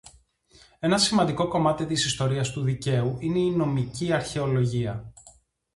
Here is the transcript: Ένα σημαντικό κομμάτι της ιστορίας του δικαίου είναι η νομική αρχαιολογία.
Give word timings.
Ένα 0.79 0.97
σημαντικό 0.97 1.47
κομμάτι 1.47 1.85
της 1.85 2.05
ιστορίας 2.05 2.51
του 2.51 2.61
δικαίου 2.61 3.15
είναι 3.19 3.39
η 3.39 3.49
νομική 3.49 4.13
αρχαιολογία. 4.13 5.13